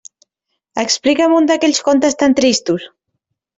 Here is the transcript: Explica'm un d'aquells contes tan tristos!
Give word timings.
Explica'm 0.83 1.37
un 1.41 1.51
d'aquells 1.53 1.83
contes 1.91 2.19
tan 2.25 2.37
tristos! 2.43 2.91